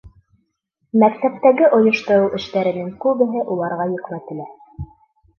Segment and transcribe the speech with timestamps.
[1.01, 4.49] Мәктәптәге ойоштороу эштәренең күбеһе уларға йөкмәтелә.